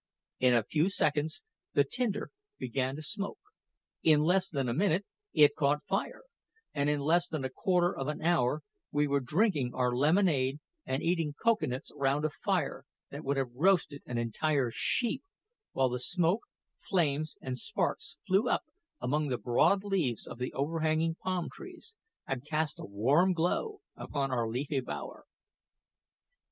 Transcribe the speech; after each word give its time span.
In 0.39 0.55
a 0.55 0.63
few 0.63 0.89
seconds 0.89 1.43
the 1.75 1.83
tinder 1.83 2.31
began 2.57 2.95
to 2.95 3.03
smoke; 3.03 3.37
in 4.01 4.21
less 4.23 4.49
than 4.49 4.67
a 4.67 4.73
minute 4.73 5.05
it 5.31 5.55
caught 5.55 5.85
fire; 5.85 6.23
and 6.73 6.89
in 6.89 7.01
less 7.01 7.27
than 7.27 7.45
a 7.45 7.51
quarter 7.51 7.95
of 7.95 8.07
an 8.07 8.19
hour 8.19 8.63
we 8.91 9.07
were 9.07 9.19
drinking 9.19 9.75
our 9.75 9.95
lemonade 9.95 10.59
and 10.87 11.03
eating 11.03 11.35
cocoa 11.43 11.67
nuts 11.67 11.91
round 11.95 12.25
a 12.25 12.31
fire 12.31 12.83
that 13.11 13.23
would 13.23 13.37
have 13.37 13.53
roasted 13.53 14.01
an 14.07 14.17
entire 14.17 14.71
sheep, 14.73 15.21
while 15.73 15.89
the 15.89 15.99
smoke, 15.99 16.47
flames, 16.79 17.35
and 17.39 17.59
sparks 17.59 18.17
flew 18.25 18.49
up 18.49 18.63
among 18.99 19.27
the 19.27 19.37
broad 19.37 19.83
leaves 19.83 20.25
of 20.25 20.39
the 20.39 20.51
overhanging 20.53 21.13
palm 21.13 21.47
trees, 21.47 21.93
and 22.25 22.43
cast 22.47 22.79
a 22.79 22.85
warm 22.85 23.33
glow 23.33 23.81
upon 23.95 24.31
our 24.31 24.47
leafy 24.47 24.79
bower. 24.79 25.25